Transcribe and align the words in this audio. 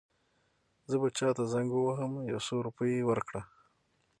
زه 0.89 0.95
به 1.01 1.07
چاته 1.17 1.43
زنګ 1.53 1.69
ووهم 1.73 2.11
یو 2.31 2.39
څو 2.47 2.55
روپۍ 2.67 2.93
ورکړه. 3.05 3.41